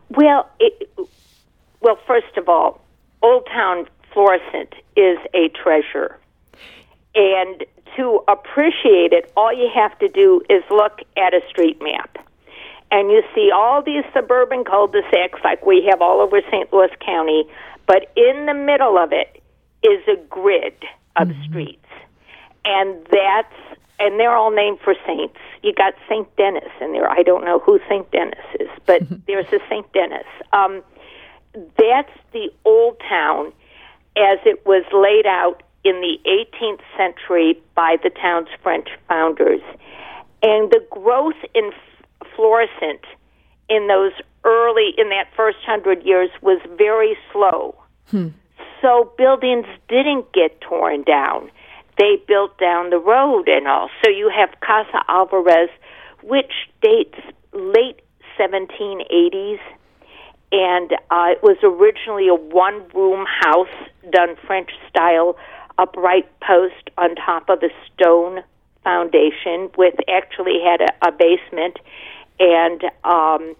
Well, 0.09 0.49
it, 0.59 0.89
well, 1.81 1.97
first 2.07 2.37
of 2.37 2.47
all, 2.47 2.81
Old 3.21 3.45
Town 3.47 3.87
Florissant 4.17 4.73
is 4.95 5.19
a 5.35 5.49
treasure. 5.49 6.17
And 7.13 7.63
to 7.95 8.23
appreciate 8.27 9.13
it, 9.13 9.31
all 9.37 9.53
you 9.53 9.69
have 9.75 9.97
to 9.99 10.07
do 10.07 10.41
is 10.49 10.63
look 10.71 11.01
at 11.15 11.35
a 11.35 11.41
street 11.47 11.79
map. 11.83 12.17
And 12.89 13.11
you 13.11 13.21
see 13.35 13.51
all 13.53 13.83
these 13.83 14.03
suburban 14.15 14.63
cul 14.63 14.87
de 14.87 15.03
sacs 15.11 15.39
like 15.43 15.63
we 15.63 15.87
have 15.91 16.01
all 16.01 16.19
over 16.19 16.41
St. 16.49 16.73
Louis 16.73 16.89
County, 17.05 17.47
but 17.85 18.11
in 18.15 18.47
the 18.47 18.55
middle 18.55 18.97
of 18.97 19.13
it 19.13 19.39
is 19.83 20.01
a 20.07 20.15
grid 20.27 20.83
of 21.15 21.29
streets. 21.47 21.85
And 22.65 22.95
that's 23.11 23.53
and 23.99 24.19
they're 24.19 24.35
all 24.35 24.49
named 24.49 24.79
for 24.83 24.95
saints. 25.05 25.37
You 25.61 25.73
got 25.73 25.93
Saint 26.09 26.35
Dennis 26.37 26.71
in 26.81 26.91
there. 26.93 27.07
I 27.07 27.21
don't 27.21 27.45
know 27.45 27.59
who 27.59 27.79
Saint 27.87 28.09
Dennis 28.09 28.45
is, 28.59 28.69
but 28.87 29.03
there's 29.27 29.51
a 29.53 29.59
Saint 29.69 29.91
Dennis. 29.93 30.25
Um, 30.53 30.81
that's 31.53 32.11
the 32.31 32.49
old 32.65 32.99
town 33.07 33.53
as 34.17 34.39
it 34.45 34.65
was 34.65 34.83
laid 34.91 35.25
out 35.25 35.63
in 35.83 36.01
the 36.01 36.17
18th 36.25 36.81
century 36.97 37.61
by 37.75 37.97
the 38.03 38.09
town's 38.09 38.49
French 38.61 38.89
founders. 39.07 39.61
And 40.43 40.69
the 40.71 40.85
growth 40.89 41.39
in 41.53 41.71
F- 41.73 42.29
Florissant 42.35 43.05
in 43.69 43.87
those 43.87 44.13
early, 44.43 44.93
in 44.97 45.09
that 45.09 45.27
first 45.35 45.57
hundred 45.65 46.03
years, 46.03 46.29
was 46.41 46.59
very 46.77 47.17
slow. 47.31 47.75
Hmm. 48.09 48.29
So 48.81 49.11
buildings 49.17 49.65
didn't 49.89 50.31
get 50.33 50.61
torn 50.61 51.03
down. 51.03 51.49
They 51.97 52.21
built 52.27 52.57
down 52.59 52.91
the 52.91 52.99
road 52.99 53.47
and 53.47 53.67
all. 53.67 53.89
So 54.03 54.11
you 54.11 54.31
have 54.35 54.49
Casa 54.61 55.03
Alvarez, 55.07 55.69
which 56.21 56.51
dates 56.81 57.17
late 57.53 58.01
1780s 58.39 59.59
and 60.51 60.93
uh, 61.11 61.27
it 61.31 61.43
was 61.43 61.57
originally 61.63 62.27
a 62.27 62.35
one 62.35 62.87
room 62.93 63.25
house 63.27 63.67
done 64.11 64.35
French 64.45 64.71
style, 64.89 65.37
upright 65.77 66.27
post 66.39 66.89
on 66.97 67.15
top 67.15 67.49
of 67.49 67.61
a 67.63 67.69
stone 67.93 68.43
foundation 68.83 69.69
with 69.77 69.95
actually 70.07 70.61
had 70.63 70.81
a, 70.81 71.07
a 71.07 71.11
basement. 71.11 71.77
And 72.39 72.83
um 73.03 73.55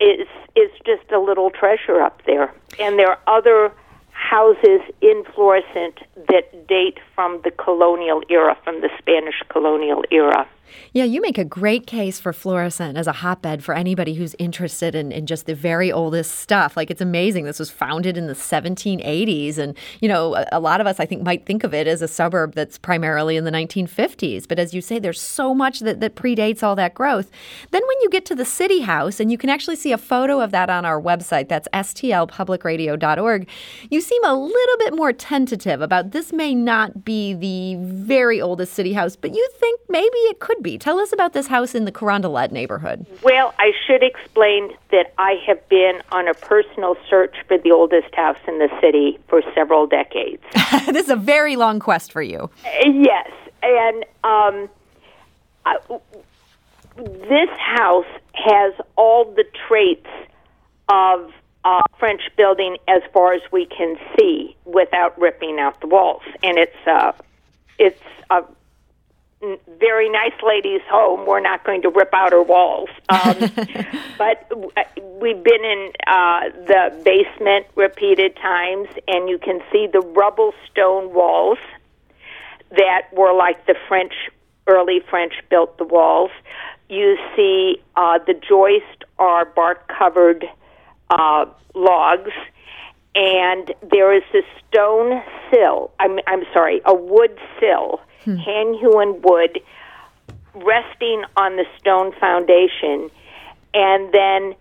it's 0.00 0.30
it's 0.54 0.74
just 0.84 1.10
a 1.12 1.18
little 1.18 1.50
treasure 1.50 2.02
up 2.02 2.20
there. 2.26 2.52
And 2.78 2.98
there 2.98 3.08
are 3.08 3.20
other 3.26 3.72
houses 4.10 4.80
in 5.00 5.24
Florissant 5.34 6.00
that 6.28 6.66
date 6.66 6.98
from 7.14 7.40
the 7.44 7.50
colonial 7.50 8.22
era, 8.28 8.56
from 8.64 8.80
the 8.80 8.90
Spanish 8.98 9.42
colonial 9.48 10.04
era. 10.10 10.46
Yeah, 10.92 11.04
you 11.04 11.20
make 11.20 11.38
a 11.38 11.44
great 11.44 11.86
case 11.86 12.20
for 12.20 12.32
Florissant 12.32 12.96
as 12.96 13.06
a 13.06 13.12
hotbed 13.12 13.64
for 13.64 13.74
anybody 13.74 14.14
who's 14.14 14.36
interested 14.38 14.94
in, 14.94 15.10
in 15.10 15.26
just 15.26 15.46
the 15.46 15.54
very 15.54 15.90
oldest 15.90 16.36
stuff. 16.36 16.76
Like, 16.76 16.90
it's 16.90 17.00
amazing. 17.00 17.44
This 17.44 17.58
was 17.58 17.70
founded 17.70 18.16
in 18.16 18.28
the 18.28 18.34
1780s. 18.34 19.58
And, 19.58 19.76
you 20.00 20.08
know, 20.08 20.36
a, 20.36 20.46
a, 20.52 20.60
lot 20.60 20.80
of 20.80 20.86
us, 20.86 21.00
I 21.00 21.06
think, 21.06 21.22
might 21.22 21.46
think 21.46 21.64
of 21.64 21.74
it 21.74 21.88
as 21.88 22.00
a 22.00 22.08
suburb 22.08 22.54
that's 22.54 22.78
primarily 22.78 23.36
in 23.36 23.44
the 23.44 23.50
1950s. 23.50 24.46
But 24.46 24.60
as 24.60 24.72
you 24.72 24.80
say, 24.80 25.00
there's 25.00 25.20
so 25.20 25.52
much 25.52 25.80
that, 25.80 25.98
that 26.00 26.14
predates 26.14 26.62
all 26.62 26.76
that 26.76 26.94
growth. 26.94 27.30
Then 27.72 27.82
when 27.82 28.00
you 28.02 28.10
get 28.10 28.24
to 28.26 28.36
the 28.36 28.44
City 28.44 28.82
House, 28.82 29.18
and 29.18 29.32
you 29.32 29.38
can 29.38 29.50
actually 29.50 29.76
see 29.76 29.90
a 29.90 29.98
photo 29.98 30.40
of 30.40 30.52
that 30.52 30.70
on 30.70 30.84
our 30.84 31.00
website, 31.00 31.48
that's 31.48 31.68
stlpublicradio.org, 31.74 33.48
you 33.90 34.00
seem 34.00 34.24
a 34.24 34.34
little 34.34 34.76
bit 34.78 34.94
more 34.94 35.12
tentative 35.12 35.80
about 35.80 36.12
this 36.12 36.32
may 36.32 36.54
not 36.54 37.03
be 37.04 37.34
the 37.34 37.76
very 37.76 38.40
oldest 38.40 38.72
City 38.72 38.92
House, 38.92 39.16
but 39.16 39.34
you 39.34 39.48
think 39.58 39.80
maybe 39.88 40.06
it 40.06 40.40
could 40.40 40.62
be. 40.62 40.78
Tell 40.78 40.98
us 40.98 41.12
about 41.12 41.32
this 41.32 41.46
house 41.46 41.74
in 41.74 41.84
the 41.84 41.92
Carondelet 41.92 42.50
neighborhood. 42.50 43.06
Well, 43.22 43.54
I 43.58 43.72
should 43.86 44.02
explain 44.02 44.70
that 44.90 45.12
I 45.18 45.34
have 45.46 45.66
been 45.68 46.00
on 46.12 46.28
a 46.28 46.34
personal 46.34 46.96
search 47.08 47.34
for 47.46 47.58
the 47.58 47.70
oldest 47.72 48.14
house 48.14 48.38
in 48.48 48.58
the 48.58 48.68
city 48.80 49.18
for 49.28 49.42
several 49.54 49.86
decades. 49.86 50.42
this 50.86 51.04
is 51.04 51.10
a 51.10 51.16
very 51.16 51.56
long 51.56 51.80
quest 51.80 52.12
for 52.12 52.22
you. 52.22 52.50
Yes, 52.84 53.30
and 53.62 54.04
um, 54.24 54.68
uh, 55.66 55.98
this 56.96 57.50
house 57.58 58.06
has 58.32 58.74
all 58.96 59.24
the 59.24 59.44
traits 59.68 60.06
of 60.88 61.32
uh, 61.64 61.82
French 61.98 62.22
building 62.36 62.76
as 62.88 63.02
far 63.12 63.32
as 63.32 63.42
we 63.50 63.66
can 63.66 63.96
see 64.16 64.56
without 64.64 65.18
ripping 65.18 65.58
out 65.58 65.80
the 65.80 65.86
walls, 65.86 66.22
and 66.42 66.58
it's 66.58 66.86
uh, 66.86 67.12
it's 67.78 68.00
a 68.30 68.42
very 69.78 70.08
nice 70.08 70.34
lady's 70.46 70.82
home. 70.88 71.26
We're 71.26 71.40
not 71.40 71.64
going 71.64 71.82
to 71.82 71.90
rip 71.90 72.12
out 72.12 72.32
her 72.32 72.42
walls. 72.42 72.88
Um, 73.08 73.36
but 74.18 74.50
we've 75.20 75.42
been 75.42 75.64
in 75.64 75.92
uh, 76.06 76.40
the 76.66 77.02
basement 77.04 77.66
repeated 77.74 78.36
times, 78.36 78.88
and 79.08 79.28
you 79.28 79.38
can 79.38 79.60
see 79.72 79.86
the 79.86 80.00
rubble 80.00 80.54
stone 80.70 81.12
walls 81.12 81.58
that 82.70 83.08
were 83.12 83.34
like 83.34 83.66
the 83.66 83.74
French, 83.88 84.14
early 84.66 85.00
French 85.10 85.34
built 85.50 85.76
the 85.78 85.84
walls. 85.84 86.30
You 86.88 87.16
see 87.36 87.82
uh, 87.96 88.18
the 88.18 88.34
joist 88.34 89.04
are 89.18 89.44
bark 89.44 89.88
covered 89.88 90.46
uh, 91.10 91.46
logs. 91.74 92.32
And 93.14 93.72
there 93.90 94.12
is 94.12 94.24
a 94.34 94.42
stone 94.66 95.22
sill. 95.50 95.92
I'm, 96.00 96.18
I'm 96.26 96.44
sorry, 96.52 96.80
a 96.84 96.94
wood 96.94 97.38
sill 97.60 98.00
hmm. 98.24 98.36
hand 98.36 98.76
hewn 98.80 99.22
wood 99.22 99.60
resting 100.54 101.24
on 101.36 101.56
the 101.56 101.64
stone 101.78 102.12
foundation, 102.18 103.10
and 103.72 104.12
then 104.12 104.54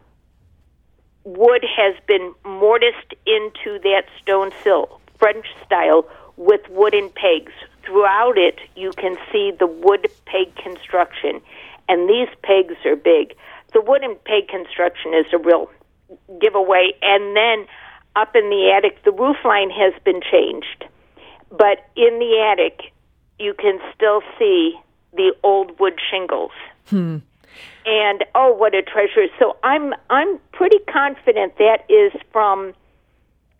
wood 1.23 1.63
has 1.63 1.95
been 2.07 2.33
mortised 2.43 3.13
into 3.25 3.79
that 3.79 4.03
stone 4.21 4.51
sill, 4.63 4.99
French 5.19 5.45
style, 5.65 6.07
with 6.35 6.61
wooden 6.69 7.09
pegs. 7.09 7.51
Throughout 7.85 8.37
it, 8.37 8.59
you 8.75 8.91
can 8.91 9.17
see 9.31 9.51
the 9.57 9.67
wood 9.67 10.07
peg 10.25 10.55
construction, 10.55 11.41
and 11.87 12.09
these 12.09 12.29
pegs 12.41 12.75
are 12.85 12.95
big. 12.95 13.35
The 13.73 13.81
wooden 13.81 14.15
peg 14.25 14.47
construction 14.47 15.13
is 15.13 15.25
a 15.33 15.37
real 15.37 15.69
giveaway, 16.39 16.93
and 17.01 17.35
then 17.35 17.67
up 18.15 18.35
in 18.35 18.49
the 18.49 18.71
attic, 18.71 19.03
the 19.03 19.11
roof 19.11 19.37
line 19.43 19.69
has 19.69 19.93
been 20.03 20.21
changed. 20.21 20.85
But 21.49 21.87
in 21.95 22.19
the 22.19 22.39
attic, 22.51 22.91
you 23.39 23.53
can 23.53 23.79
still 23.95 24.21
see 24.37 24.75
the 25.13 25.35
old 25.43 25.79
wood 25.79 25.99
shingles. 26.11 26.51
Hmm. 26.87 27.17
And 27.85 28.23
oh, 28.33 28.53
what 28.53 28.73
a 28.73 28.81
treasure! 28.81 29.27
So 29.37 29.57
I'm 29.63 29.93
I'm 30.09 30.39
pretty 30.53 30.79
confident 30.91 31.57
that 31.57 31.85
is 31.89 32.13
from 32.31 32.73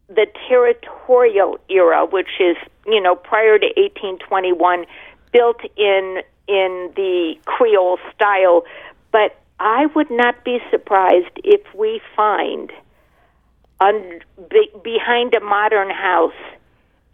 the 0.08 0.28
territorial 0.48 1.60
era, 1.70 2.06
which 2.06 2.40
is 2.40 2.56
you 2.86 3.02
know 3.02 3.16
prior 3.16 3.60
to 3.60 3.66
1821, 3.66 4.86
built 5.32 5.60
in 5.76 6.22
in 6.48 6.92
the 6.96 7.36
Creole 7.46 8.00
style. 8.16 8.64
But 9.12 9.43
I 9.64 9.88
would 9.96 10.12
not 10.12 10.44
be 10.44 10.60
surprised 10.70 11.40
if 11.44 11.62
we 11.74 12.02
find 12.16 12.72
un, 13.80 14.20
be, 14.50 14.70
behind 14.84 15.34
a 15.34 15.40
modern 15.40 15.90
house 15.90 16.34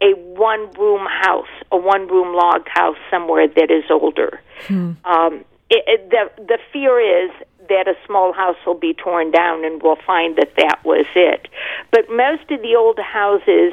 a 0.02 0.12
one 0.14 0.70
room 0.72 1.06
house, 1.06 1.48
a 1.70 1.76
one 1.76 2.08
room 2.08 2.34
log 2.34 2.66
house 2.68 2.96
somewhere 3.10 3.46
that 3.48 3.70
is 3.70 3.84
older. 3.90 4.40
Hmm. 4.66 4.92
Um, 5.04 5.44
it, 5.68 5.84
it, 5.86 6.10
the 6.10 6.42
the 6.42 6.58
fear 6.72 7.24
is 7.24 7.30
that 7.68 7.86
a 7.86 7.94
small 8.06 8.32
house 8.32 8.56
will 8.66 8.78
be 8.78 8.94
torn 8.94 9.30
down 9.30 9.64
and 9.64 9.82
we'll 9.82 10.00
find 10.06 10.36
that 10.36 10.54
that 10.56 10.80
was 10.84 11.06
it. 11.14 11.48
But 11.92 12.10
most 12.10 12.50
of 12.50 12.62
the 12.62 12.74
old 12.76 12.98
houses, 12.98 13.72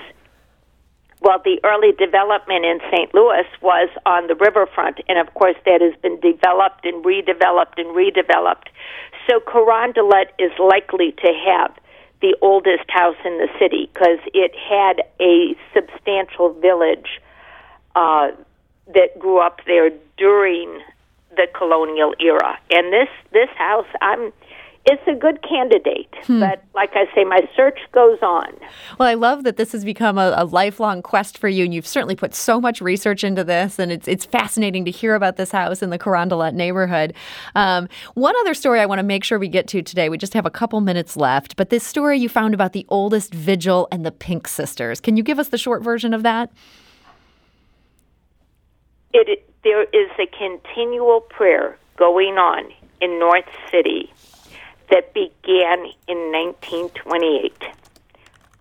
well, 1.19 1.41
the 1.43 1.59
early 1.63 1.91
development 1.93 2.65
in 2.65 2.79
St. 2.91 3.13
Louis 3.13 3.45
was 3.61 3.89
on 4.05 4.27
the 4.27 4.35
riverfront, 4.35 4.99
and 5.09 5.17
of 5.17 5.33
course 5.33 5.55
that 5.65 5.81
has 5.81 5.93
been 6.01 6.19
developed 6.19 6.85
and 6.85 7.03
redeveloped 7.03 7.77
and 7.77 7.95
redeveloped. 7.95 8.69
So 9.27 9.39
Carondelet 9.39 10.27
is 10.37 10.51
likely 10.59 11.11
to 11.13 11.33
have 11.45 11.75
the 12.21 12.35
oldest 12.41 12.89
house 12.89 13.17
in 13.25 13.37
the 13.37 13.47
city 13.59 13.89
because 13.93 14.19
it 14.33 14.53
had 14.55 15.03
a 15.19 15.55
substantial 15.73 16.53
village 16.53 17.21
uh, 17.95 18.31
that 18.93 19.17
grew 19.19 19.39
up 19.39 19.61
there 19.65 19.91
during 20.17 20.81
the 21.35 21.47
colonial 21.55 22.15
era. 22.19 22.57
And 22.71 22.91
this 22.93 23.09
this 23.31 23.49
house, 23.57 23.87
I'm 24.01 24.31
it's 24.87 25.05
a 25.05 25.13
good 25.13 25.41
candidate. 25.43 26.07
Hmm. 26.23 26.39
But 26.39 26.63
like 26.73 26.91
I 26.93 27.13
say, 27.13 27.25
my 27.25 27.41
search 27.55 27.77
goes 27.91 28.17
on. 28.21 28.47
Well, 28.97 29.09
I 29.09 29.15
love 29.15 29.43
that 29.43 29.57
this 29.57 29.73
has 29.73 29.83
become 29.83 30.17
a, 30.17 30.33
a, 30.37 30.45
lifelong 30.45 31.01
quest 31.01 31.37
for 31.37 31.49
you, 31.49 31.65
and 31.65 31.73
you've 31.73 31.85
certainly 31.85 32.15
put 32.15 32.33
so 32.33 32.61
much 32.61 32.79
research 32.79 33.25
into 33.25 33.43
this, 33.43 33.79
and 33.79 33.91
it's 33.91 34.07
it's 34.07 34.25
fascinating 34.25 34.85
to 34.85 34.91
hear 34.91 35.13
about 35.13 35.35
this 35.35 35.51
house 35.51 35.83
in 35.83 35.89
the 35.89 35.99
Carondelet 35.99 36.53
neighborhood. 36.53 37.13
Um, 37.53 37.89
one 38.13 38.33
other 38.39 38.53
story 38.53 38.79
I 38.79 38.85
want 38.85 38.99
to 38.99 39.03
make 39.03 39.25
sure 39.25 39.37
we 39.37 39.49
get 39.49 39.67
to 39.67 39.81
today. 39.81 40.07
We 40.07 40.17
just 40.17 40.33
have 40.33 40.45
a 40.45 40.49
couple 40.49 40.79
minutes 40.79 41.17
left, 41.17 41.57
but 41.57 41.69
this 41.69 41.83
story 41.83 42.17
you 42.17 42.29
found 42.29 42.53
about 42.53 42.71
the 42.71 42.85
oldest 42.87 43.33
vigil 43.33 43.89
and 43.91 44.05
the 44.05 44.11
Pink 44.11 44.47
Sisters. 44.47 45.01
Can 45.01 45.17
you 45.17 45.23
give 45.23 45.37
us 45.37 45.49
the 45.49 45.57
short 45.57 45.83
version 45.83 46.13
of 46.13 46.23
that? 46.23 46.49
It, 49.13 49.49
there 49.65 49.83
is 49.83 50.09
a 50.17 50.27
continual 50.27 51.21
prayer 51.21 51.77
going 51.97 52.37
on 52.37 52.71
in 53.01 53.19
North 53.19 53.49
City 53.69 54.13
that 54.89 55.13
began 55.13 55.85
in 56.07 56.31
1928. 56.31 57.53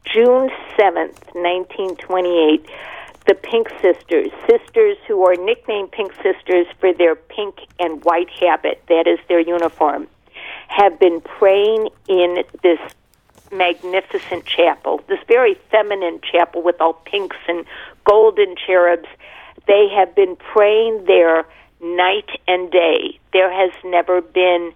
June 0.04 0.50
7th, 0.78 1.34
1928, 1.34 2.66
the 3.26 3.34
Pink 3.34 3.68
Sisters, 3.82 4.30
sisters 4.48 4.96
who 5.08 5.26
are 5.26 5.34
nicknamed 5.34 5.90
Pink 5.90 6.12
Sisters 6.22 6.66
for 6.78 6.92
their 6.92 7.16
pink 7.16 7.58
and 7.80 8.04
white 8.04 8.30
habit, 8.30 8.82
that 8.88 9.06
is 9.06 9.18
their 9.28 9.40
uniform, 9.40 10.06
have 10.68 10.98
been 10.98 11.20
praying 11.20 11.88
in 12.08 12.44
this 12.62 12.78
magnificent 13.52 14.44
chapel, 14.44 15.02
this 15.08 15.20
very 15.26 15.54
feminine 15.70 16.20
chapel 16.20 16.62
with 16.62 16.80
all 16.80 16.94
pinks 16.94 17.36
and 17.48 17.64
golden 18.04 18.54
cherubs. 18.56 19.08
They 19.66 19.88
have 19.88 20.14
been 20.14 20.36
praying 20.36 21.04
there 21.06 21.44
night 21.80 22.30
and 22.46 22.70
day. 22.70 23.18
There 23.32 23.52
has 23.52 23.72
never 23.84 24.20
been 24.20 24.72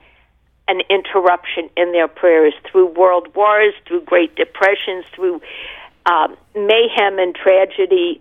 an 0.71 0.83
interruption 0.89 1.69
in 1.77 1.91
their 1.91 2.07
prayers 2.07 2.55
through 2.71 2.87
world 2.87 3.35
wars, 3.35 3.75
through 3.87 4.03
great 4.03 4.37
depressions, 4.37 5.05
through 5.13 5.41
um, 6.07 6.37
mayhem 6.55 7.19
and 7.19 7.35
tragedy. 7.35 8.21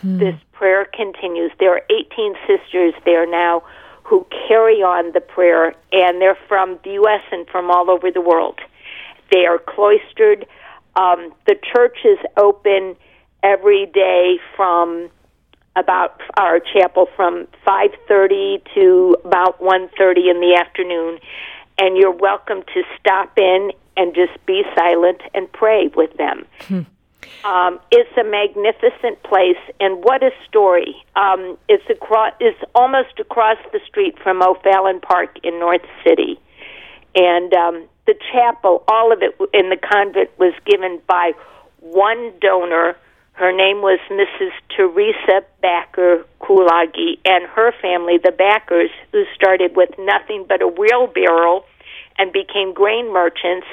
Hmm. 0.00 0.18
This 0.18 0.34
prayer 0.52 0.84
continues. 0.84 1.52
There 1.60 1.72
are 1.72 1.82
18 1.88 2.34
sisters 2.48 2.94
there 3.04 3.24
now 3.30 3.62
who 4.02 4.26
carry 4.48 4.82
on 4.82 5.12
the 5.12 5.20
prayer, 5.20 5.74
and 5.92 6.20
they're 6.20 6.38
from 6.48 6.78
the 6.82 6.94
U.S. 6.94 7.22
and 7.30 7.46
from 7.48 7.70
all 7.70 7.88
over 7.88 8.10
the 8.10 8.20
world. 8.20 8.58
They 9.30 9.46
are 9.46 9.58
cloistered. 9.58 10.46
Um, 10.96 11.32
the 11.46 11.54
church 11.72 11.98
is 12.04 12.18
open 12.36 12.96
every 13.44 13.86
day 13.86 14.38
from 14.56 15.08
about 15.76 16.20
our 16.36 16.60
chapel 16.60 17.08
from 17.16 17.46
5:30 17.66 18.62
to 18.74 19.16
about 19.24 19.60
1:30 19.60 20.30
in 20.30 20.40
the 20.40 20.54
afternoon 20.54 21.18
and 21.78 21.96
you're 21.96 22.10
welcome 22.10 22.62
to 22.74 22.82
stop 22.98 23.36
in 23.38 23.72
and 23.96 24.14
just 24.14 24.44
be 24.46 24.62
silent 24.76 25.20
and 25.34 25.50
pray 25.52 25.88
with 25.94 26.16
them. 26.16 26.46
Hmm. 26.68 26.80
Um, 27.44 27.80
it's 27.90 28.16
a 28.16 28.24
magnificent 28.24 29.22
place, 29.22 29.58
and 29.80 30.02
what 30.02 30.22
a 30.22 30.30
story! 30.48 30.94
Um, 31.14 31.58
it's 31.68 31.88
across, 31.90 32.32
it's 32.40 32.58
almost 32.74 33.18
across 33.18 33.58
the 33.72 33.80
street 33.86 34.18
from 34.22 34.42
O'Fallon 34.42 35.00
Park 35.00 35.38
in 35.42 35.58
North 35.58 35.84
City, 36.02 36.40
and 37.14 37.52
um, 37.52 37.84
the 38.06 38.14
chapel, 38.32 38.82
all 38.88 39.12
of 39.12 39.22
it 39.22 39.36
in 39.52 39.68
the 39.68 39.76
convent, 39.76 40.30
was 40.38 40.54
given 40.64 41.00
by 41.06 41.32
one 41.80 42.32
donor. 42.40 42.96
Her 43.34 43.52
name 43.52 43.82
was 43.82 43.98
Mrs. 44.10 44.52
Teresa 44.74 45.44
Backer 45.60 46.24
Kulage, 46.40 47.18
and 47.24 47.46
her 47.46 47.72
family, 47.82 48.18
the 48.22 48.30
Backers, 48.30 48.90
who 49.12 49.24
started 49.34 49.76
with 49.76 49.90
nothing 49.98 50.46
but 50.48 50.62
a 50.62 50.68
wheelbarrow 50.68 51.64
and 52.16 52.32
became 52.32 52.72
grain 52.72 53.12
merchants, 53.12 53.66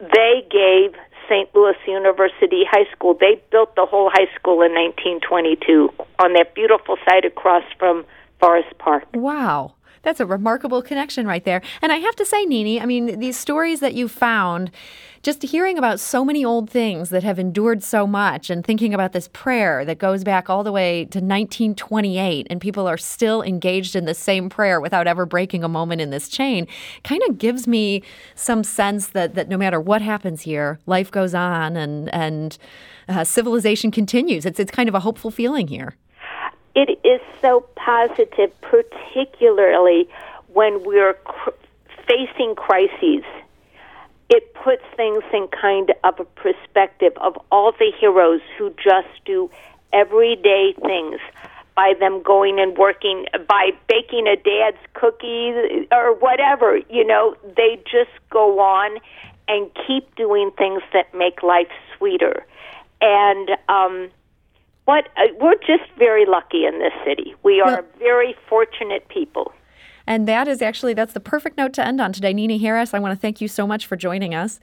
they 0.00 0.44
gave 0.50 0.98
St. 1.28 1.48
Louis 1.54 1.76
University 1.86 2.64
High 2.68 2.90
School. 2.92 3.14
They 3.14 3.40
built 3.52 3.76
the 3.76 3.86
whole 3.86 4.10
high 4.12 4.28
school 4.34 4.62
in 4.62 4.72
1922 4.74 5.88
on 6.18 6.32
that 6.34 6.54
beautiful 6.54 6.96
site 7.08 7.24
across 7.24 7.62
from 7.78 8.04
Forest 8.40 8.76
Park. 8.78 9.04
Wow. 9.14 9.74
That's 10.02 10.20
a 10.20 10.26
remarkable 10.26 10.82
connection 10.82 11.26
right 11.26 11.44
there. 11.44 11.62
And 11.80 11.92
I 11.92 11.96
have 11.96 12.16
to 12.16 12.26
say, 12.26 12.44
Nini, 12.44 12.80
I 12.80 12.86
mean, 12.86 13.18
these 13.18 13.36
stories 13.36 13.80
that 13.80 13.94
you 13.94 14.08
found, 14.08 14.70
just 15.22 15.42
hearing 15.44 15.78
about 15.78 16.00
so 16.00 16.24
many 16.24 16.44
old 16.44 16.68
things 16.68 17.10
that 17.10 17.22
have 17.22 17.38
endured 17.38 17.82
so 17.84 18.06
much 18.06 18.50
and 18.50 18.64
thinking 18.64 18.92
about 18.92 19.12
this 19.12 19.28
prayer 19.28 19.84
that 19.84 19.98
goes 19.98 20.24
back 20.24 20.50
all 20.50 20.64
the 20.64 20.72
way 20.72 21.04
to 21.04 21.18
1928 21.18 22.48
and 22.50 22.60
people 22.60 22.88
are 22.88 22.98
still 22.98 23.42
engaged 23.42 23.94
in 23.94 24.04
the 24.04 24.14
same 24.14 24.48
prayer 24.48 24.80
without 24.80 25.06
ever 25.06 25.24
breaking 25.24 25.62
a 25.62 25.68
moment 25.68 26.00
in 26.00 26.10
this 26.10 26.28
chain 26.28 26.66
kind 27.04 27.22
of 27.28 27.38
gives 27.38 27.68
me 27.68 28.02
some 28.34 28.64
sense 28.64 29.08
that, 29.08 29.36
that 29.36 29.48
no 29.48 29.56
matter 29.56 29.80
what 29.80 30.02
happens 30.02 30.42
here, 30.42 30.80
life 30.86 31.10
goes 31.12 31.34
on 31.34 31.76
and, 31.76 32.12
and 32.12 32.58
uh, 33.08 33.22
civilization 33.22 33.92
continues. 33.92 34.44
It's, 34.44 34.58
it's 34.58 34.72
kind 34.72 34.88
of 34.88 34.94
a 34.96 35.00
hopeful 35.00 35.30
feeling 35.30 35.68
here 35.68 35.94
it 36.74 36.98
is 37.04 37.20
so 37.40 37.66
positive, 37.76 38.50
particularly 38.62 40.08
when 40.52 40.84
we're 40.84 41.14
cr- 41.14 41.50
facing 42.06 42.54
crises. 42.54 43.24
It 44.30 44.54
puts 44.54 44.82
things 44.96 45.22
in 45.32 45.48
kind 45.48 45.92
of 46.04 46.18
a 46.18 46.24
perspective 46.24 47.12
of 47.16 47.36
all 47.50 47.72
the 47.72 47.92
heroes 48.00 48.40
who 48.56 48.70
just 48.70 49.08
do 49.26 49.50
everyday 49.92 50.74
things 50.84 51.20
by 51.74 51.94
them 51.98 52.22
going 52.22 52.58
and 52.58 52.76
working, 52.76 53.26
by 53.46 53.70
baking 53.88 54.26
a 54.26 54.36
dad's 54.36 54.82
cookies 54.94 55.86
or 55.90 56.14
whatever. 56.14 56.78
You 56.88 57.06
know, 57.06 57.36
they 57.56 57.82
just 57.84 58.10
go 58.30 58.60
on 58.60 58.98
and 59.48 59.70
keep 59.86 60.14
doing 60.16 60.50
things 60.56 60.82
that 60.92 61.14
make 61.14 61.42
life 61.42 61.68
sweeter. 61.96 62.46
And, 63.00 63.50
um, 63.68 64.10
what 64.92 65.08
uh, 65.16 65.22
we're 65.40 65.54
just 65.54 65.90
very 65.96 66.26
lucky 66.26 66.66
in 66.66 66.78
this 66.78 66.92
city. 67.02 67.34
We 67.42 67.62
are 67.62 67.76
well, 67.76 67.84
very 67.98 68.36
fortunate 68.46 69.08
people. 69.08 69.50
And 70.06 70.28
that 70.28 70.46
is 70.46 70.60
actually 70.60 70.92
that's 70.92 71.14
the 71.14 71.20
perfect 71.20 71.56
note 71.56 71.72
to 71.74 71.86
end 71.86 71.98
on 71.98 72.12
today. 72.12 72.34
Nini 72.34 72.58
Harris, 72.58 72.92
I 72.92 72.98
want 72.98 73.12
to 73.12 73.18
thank 73.18 73.40
you 73.40 73.48
so 73.48 73.66
much 73.66 73.86
for 73.86 73.96
joining 73.96 74.34
us. 74.34 74.60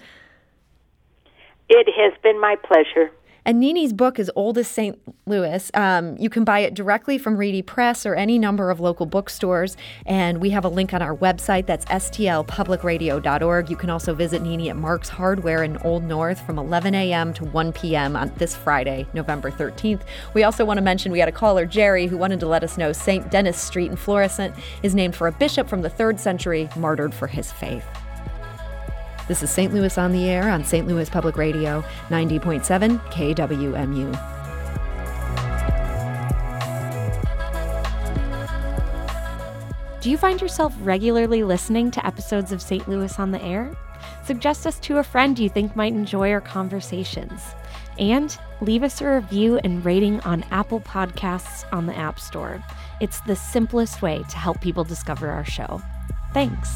It 1.68 1.88
has 1.98 2.14
been 2.22 2.40
my 2.40 2.58
pleasure. 2.58 3.12
And 3.46 3.60
Nini's 3.60 3.94
book 3.94 4.20
is 4.20 4.32
Oldest 4.36 4.72
St. 4.72 5.00
Louis. 5.26 5.72
Um, 5.74 6.18
you 6.18 6.30
can 6.30 6.44
buy 6.44 6.60
it 6.60 6.74
directly 6.74 7.18
from 7.18 7.38
Reedy 7.38 7.62
Press 7.62 8.06
or 8.06 8.16
any 8.16 8.38
number 8.38 8.70
of 8.70 8.80
local 8.80 9.06
bookstores. 9.06 9.78
And 10.06 10.40
we 10.40 10.50
have 10.52 10.66
a 10.66 10.70
link 10.70 10.94
on 10.94 11.02
our 11.02 11.16
website. 11.16 11.66
That's 11.66 11.86
stlpublicradio.org. 11.86 13.70
You 13.70 13.76
can 13.76 13.90
also 13.90 14.14
visit 14.14 14.42
Nini 14.42 14.70
at 14.70 14.76
Mark's 14.76 15.10
Hardware 15.10 15.64
in 15.64 15.78
Old 15.78 16.04
North 16.04 16.46
from 16.46 16.60
11 16.60 16.96
a.m. 16.96 17.34
to 17.34 17.46
1 17.46 17.74
p.m. 17.74 18.16
on 18.16 18.32
this 18.38 18.56
Friday, 18.56 19.08
November 19.14 19.52
13th. 19.52 20.02
We 20.34 20.44
also 20.44 20.66
want 20.66 20.78
to 20.78 20.84
mention 20.84 21.12
we 21.12 21.20
had 21.20 21.30
a 21.30 21.34
caller, 21.34 21.66
Jerry, 21.66 22.08
who 22.08 22.18
wanted 22.18 22.40
to 22.42 22.48
let 22.48 22.64
us 22.64 22.78
know 22.78 22.92
St. 22.92 23.30
Denis 23.30 23.58
Street 23.58 23.92
in 23.92 23.98
Florissant 23.98 24.56
is 24.84 24.96
named 24.96 25.16
for 25.16 25.28
a 25.28 25.32
bishop 25.32 25.68
from 25.68 25.82
the 25.82 25.90
third 25.90 26.20
century 26.20 26.70
martyred 26.76 27.14
for 27.14 27.28
his 27.28 27.52
faith. 27.52 27.86
This 29.30 29.44
is 29.44 29.52
St. 29.52 29.72
Louis 29.72 29.96
on 29.96 30.12
the 30.12 30.28
Air 30.28 30.50
on 30.50 30.66
St. 30.66 30.88
Louis 30.88 31.08
Public 31.08 31.38
Radio, 31.38 31.84
90.7 32.08 33.00
KWMU. 33.12 34.40
Do 40.02 40.10
you 40.10 40.18
find 40.18 40.42
yourself 40.42 40.74
regularly 40.82 41.44
listening 41.44 41.92
to 41.92 42.04
episodes 42.04 42.52
of 42.52 42.60
St. 42.60 42.90
Louis 42.90 43.20
on 43.20 43.30
the 43.30 43.40
Air? 43.44 43.78
Suggest 44.24 44.66
us 44.66 44.80
to 44.80 44.98
a 44.98 45.04
friend 45.04 45.38
you 45.38 45.48
think 45.48 45.76
might 45.76 45.94
enjoy 45.94 46.32
our 46.32 46.42
conversations. 46.42 47.44
And 48.00 48.36
leave 48.62 48.82
us 48.82 49.00
a 49.00 49.12
review 49.12 49.60
and 49.64 49.86
rating 49.86 50.22
on 50.22 50.44
Apple 50.50 50.80
Podcasts 50.80 51.72
on 51.72 51.86
the 51.86 51.96
App 51.96 52.20
Store. 52.20 52.64
It's 53.00 53.22
the 53.22 53.36
simplest 53.36 54.02
way 54.02 54.24
to 54.28 54.38
help 54.38 54.60
people 54.60 54.84
discover 54.84 55.30
our 55.30 55.46
show. 55.46 55.84
Thanks. 56.34 56.76